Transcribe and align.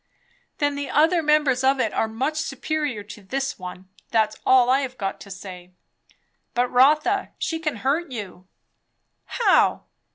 "Then 0.57 0.73
the 0.73 0.89
other 0.89 1.21
members 1.21 1.63
of 1.63 1.79
it 1.79 1.93
are 1.93 2.07
much 2.07 2.37
superior 2.37 3.03
to 3.03 3.21
this 3.21 3.59
one! 3.59 3.87
that's 4.09 4.39
all 4.47 4.67
I 4.67 4.79
have 4.79 4.97
got 4.97 5.21
to 5.21 5.29
say." 5.29 5.73
"But 6.55 6.71
Rotha, 6.71 7.33
she 7.37 7.59
can 7.59 7.75
hurt 7.75 8.11
you." 8.11 8.47
"How?" 9.25 9.83